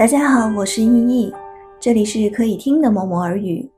[0.00, 1.30] 大家好，我是依依，
[1.78, 3.70] 这里是可以听的默默耳语。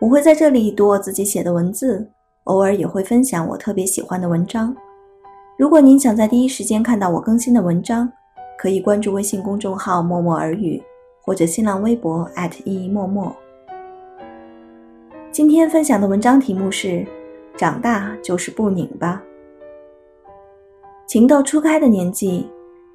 [0.00, 2.10] 我会在这里读我自己写的文字，
[2.44, 4.74] 偶尔也会分享我特别喜欢的文章。
[5.58, 8.10] 如果您想在第一时间看到我更新的文章，
[8.56, 10.82] 可以关注微信公众号“默默耳语”
[11.20, 12.26] 或者新浪微博
[12.64, 13.30] 依依默默。
[15.30, 17.06] 今天分享的文章题目是：
[17.54, 19.22] 长大就是不拧巴。
[21.06, 22.46] 情窦初开的年纪，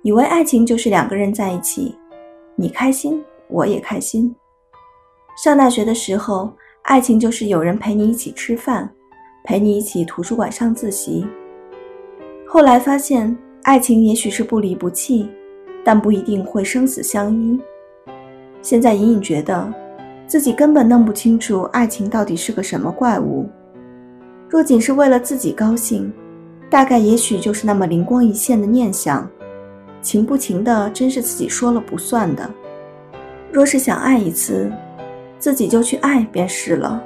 [0.01, 1.95] 以为爱情就是两个人在一起。
[2.61, 4.35] 你开心，我也开心。
[5.43, 6.53] 上大学的时候，
[6.83, 8.87] 爱情就是有人陪你一起吃饭，
[9.43, 11.25] 陪你一起图书馆上自习。
[12.45, 15.27] 后来发现，爱情也许是不离不弃，
[15.83, 17.59] 但不一定会生死相依。
[18.61, 19.73] 现在隐隐觉得，
[20.27, 23.49] 自己根本弄不清楚爱情到底是个什么怪物。
[24.47, 26.13] 若仅是为了自己高兴，
[26.69, 29.27] 大概也许就是那么灵光一现的念想。
[30.01, 32.49] 情不情的，真是自己说了不算的。
[33.51, 34.71] 若是想爱一次，
[35.37, 37.03] 自己就去爱便是了。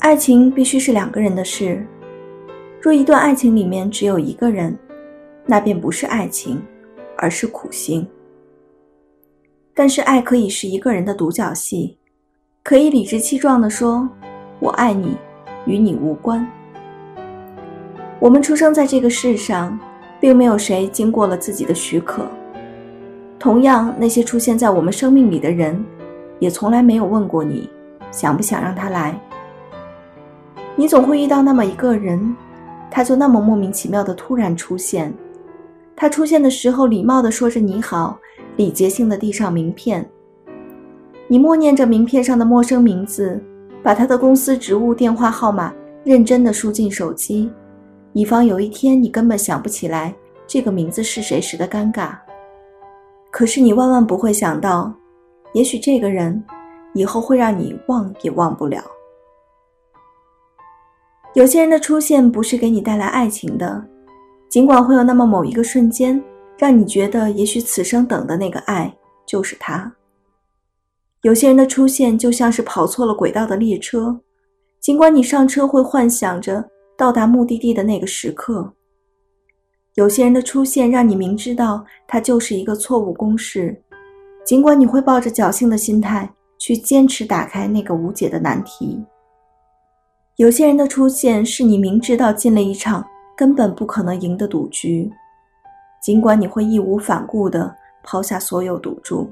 [0.00, 1.86] 爱情必须是两个人的事。
[2.80, 4.76] 若一段爱情里面只有一个人，
[5.46, 6.60] 那便不是爱情，
[7.16, 8.06] 而是苦心。
[9.72, 11.96] 但是爱可以是一个人的独角戏，
[12.62, 14.08] 可以理直气壮地说
[14.60, 15.16] ：“我爱你，
[15.66, 16.46] 与你无关。”
[18.20, 19.78] 我们出生在这个世上。
[20.20, 22.26] 并没有谁经过了自己的许可。
[23.38, 25.84] 同样，那些出现在我们生命里的人，
[26.38, 27.68] 也从来没有问过你
[28.10, 29.20] 想不想让他来。
[30.76, 32.34] 你总会遇到那么一个人，
[32.90, 35.12] 他就那么莫名其妙的突然出现。
[35.94, 38.18] 他出现的时候，礼貌的说着你好，
[38.56, 40.08] 礼节性的递上名片。
[41.28, 43.40] 你默念着名片上的陌生名字，
[43.82, 47.50] 把他的公司职务电话号码认真的输进手机。
[48.14, 50.14] 以防有一天你根本想不起来
[50.46, 52.16] 这个名字是谁时的尴尬。
[53.30, 54.94] 可是你万万不会想到，
[55.52, 56.42] 也许这个人
[56.94, 58.82] 以后会让你忘也忘不了。
[61.34, 63.84] 有些人的出现不是给你带来爱情的，
[64.48, 66.22] 尽管会有那么某一个瞬间，
[66.56, 68.96] 让你觉得也许此生等的那个爱
[69.26, 69.92] 就是他。
[71.22, 74.16] 有些人的出现就像是跑错了轨道的列车，
[74.78, 76.64] 尽管你上车会幻想着。
[76.96, 78.72] 到达目的地的那个时刻，
[79.94, 83.80] 有些人的出现让你明知道他就是一个错误公式，
[84.44, 89.04] 尽管你会抱着侥幸的心态去坚持打开那个无解的难题。
[90.36, 93.04] 有些人的出现是你明知道进了一场
[93.36, 95.10] 根本不可能赢的赌局，
[96.02, 99.30] 尽管你会义无反顾地抛下所有赌注。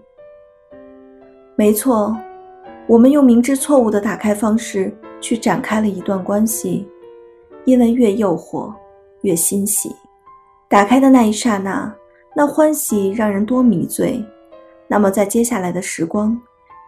[1.56, 2.16] 没错，
[2.88, 6.86] 我们用明知错误的打开方式去展开了一段关系。
[7.64, 8.72] 因为越诱惑，
[9.22, 9.94] 越欣喜。
[10.68, 11.94] 打开的那一刹那，
[12.34, 14.24] 那欢喜让人多迷醉。
[14.88, 16.38] 那么，在接下来的时光，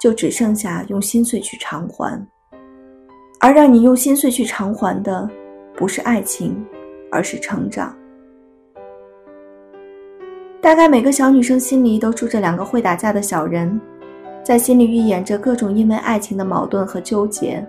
[0.00, 2.26] 就只剩下用心碎去偿还。
[3.40, 5.28] 而让你用心碎去偿还的，
[5.76, 6.64] 不是爱情，
[7.10, 7.94] 而是成长。
[10.62, 13.78] 大概每个小女生心里都住着两个会打架的小人，
[14.42, 17.62] 在心里预演着各种因为爱情的矛盾和纠结。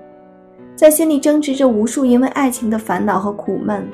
[0.75, 3.87] 在心里争执着无数因为爱情的烦恼和苦闷，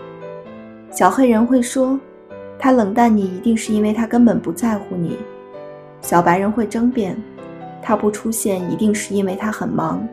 [0.90, 2.00] 小黑人会说，
[2.58, 5.12] 他冷淡你一定是因为他根本不在乎你；
[6.02, 7.16] 小白人会争辩，
[7.84, 10.08] 他不出现一定是因为他很忙。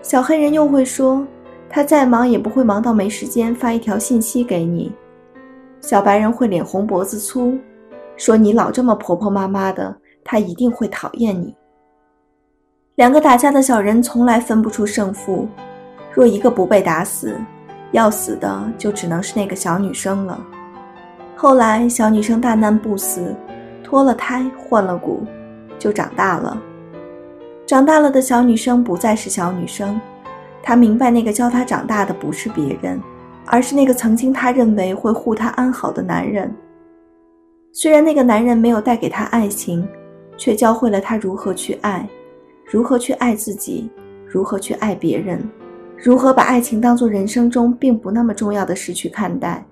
[0.00, 1.26] 小黑人又会说，
[1.68, 4.92] 他再忙也不会忙到没时间发一条信息给你；
[5.80, 7.58] 小白人会脸红脖子粗，
[8.16, 9.92] 说你老这么婆婆妈妈的，
[10.22, 11.52] 他一定会讨厌你。
[12.98, 15.46] 两个打架的小人从来分不出胜负，
[16.12, 17.32] 若一个不被打死，
[17.92, 20.36] 要死的就只能是那个小女生了。
[21.36, 23.32] 后来，小女生大难不死，
[23.84, 25.24] 脱了胎换了骨，
[25.78, 26.60] 就长大了。
[27.64, 30.00] 长大了的小女生不再是小女生，
[30.60, 33.00] 她明白那个教她长大的不是别人，
[33.46, 36.52] 而是那个曾经她认为会护她安好的男人。
[37.72, 39.86] 虽然那个男人没有带给她爱情，
[40.36, 42.04] 却教会了她如何去爱。
[42.70, 43.90] 如何去爱自己？
[44.26, 45.42] 如何去爱别人？
[45.96, 49.64] 如何把爱情当做人生中并不那么重要的事去看待？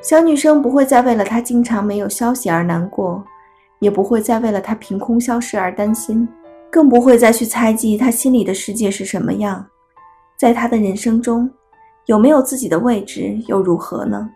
[0.00, 3.22] 小女生不会再为了他经常没有消息而难过，
[3.78, 6.26] 也不会再为了他凭空消失而担心，
[6.70, 9.64] 更不会再去猜忌他心里的世界是什么样。
[10.38, 11.48] 在他的人生中，
[12.06, 14.28] 有没有自己的位置又如何呢？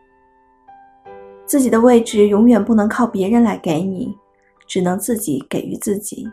[1.46, 4.14] 自己的位置永远不能靠别人来给你，
[4.68, 6.28] 只能自己给予自己。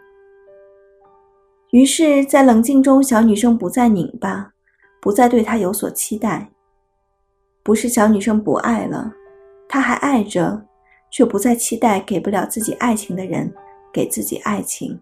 [1.73, 4.53] 于是，在冷静中，小女生不再拧巴，
[5.01, 6.47] 不再对他有所期待。
[7.63, 9.11] 不是小女生不爱了，
[9.67, 10.63] 她还爱着，
[11.09, 13.51] 却不再期待给不了自己爱情的人
[13.91, 15.01] 给自己爱情。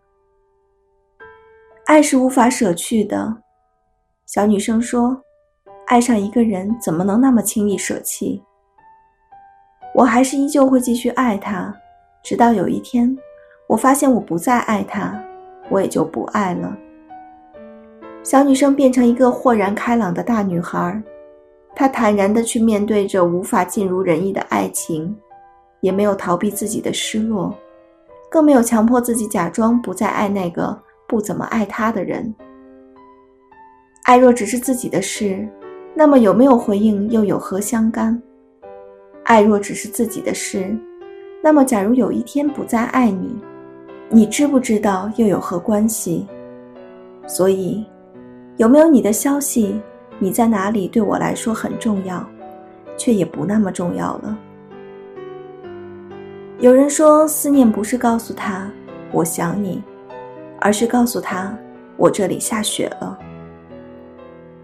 [1.88, 3.36] 爱是无法舍去的。
[4.26, 5.22] 小女生说
[5.88, 8.42] ：“爱上一个人怎么能那么轻易舍弃？”
[9.94, 11.76] 我还是依旧会继续爱他，
[12.24, 13.14] 直到有一天，
[13.68, 15.22] 我发现我不再爱他，
[15.72, 16.78] 我也就不爱了。
[18.22, 21.02] 小女生变成一个豁然开朗的大女孩，
[21.74, 25.16] 她坦然地去面对着无法尽如人意的爱情，
[25.80, 27.52] 也没有逃避自己的失落，
[28.30, 30.78] 更没有强迫自己假装不再爱那个
[31.08, 32.32] 不怎么爱她的人。
[34.04, 35.48] 爱若只是自己的事，
[35.96, 38.22] 那么有没有回应又有何相干？
[39.24, 40.78] 爱若只是自己的事，
[41.42, 43.36] 那么假如有一天不再爱你，
[44.14, 46.28] 你知不知道又有何关系？
[47.26, 47.86] 所以，
[48.58, 49.80] 有没有你的消息，
[50.20, 52.22] 你在哪里，对我来说很重要，
[52.98, 54.38] 却也不那么重要了。
[56.60, 58.70] 有人说，思念不是告诉他
[59.14, 59.82] 我想你，
[60.60, 61.58] 而是告诉他
[61.96, 63.18] 我这里下雪了。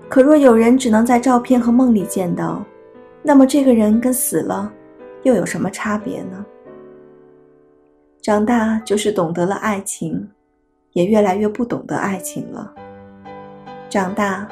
[0.10, 2.62] 可若有人只能在照片和梦里见到，
[3.24, 4.70] 那么这个人跟死了
[5.24, 6.46] 又有什么差别呢？
[8.28, 10.28] 长大就是懂得了爱情，
[10.92, 12.74] 也越来越不懂得爱情了。
[13.88, 14.46] 长大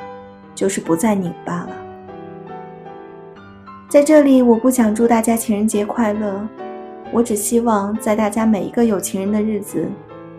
[0.56, 1.72] 就是不再拧巴了。
[3.90, 6.48] 在这里，我不想祝大家情人节快乐，
[7.12, 9.86] 我只希望在大家每一个有情人的日子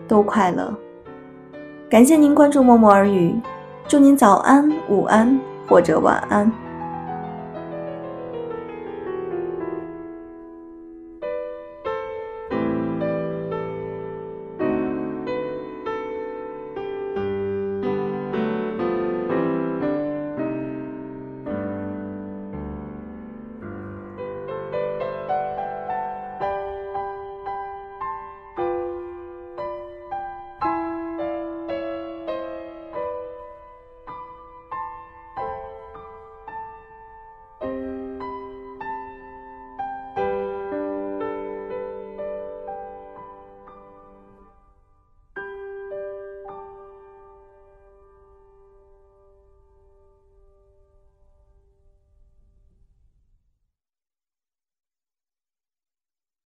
[0.07, 0.73] 都快乐。
[1.87, 3.39] 感谢您关注默默耳语。
[3.87, 6.51] 祝您早安、午安或者晚安。